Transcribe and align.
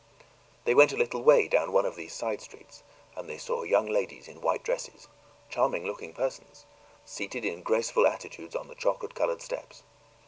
They 0.65 0.73
went 0.73 0.91
a 0.93 0.97
little 0.97 1.21
way 1.21 1.47
down 1.47 1.71
one 1.71 1.85
of 1.85 1.95
these 1.95 2.11
side 2.11 2.41
streets, 2.41 2.81
and 3.15 3.29
they 3.29 3.37
saw 3.37 3.61
young 3.61 3.85
ladies 3.85 4.27
in 4.27 4.41
white 4.41 4.63
dresses 4.63 5.07
charming 5.47 5.85
looking 5.85 6.11
persons 6.11 6.65
seated 7.05 7.45
in 7.45 7.61
graceful 7.61 8.07
attitudes 8.07 8.55
on 8.55 8.67
the 8.67 8.73
chocolate 8.73 9.13
colored 9.13 9.43
steps. 9.43 9.83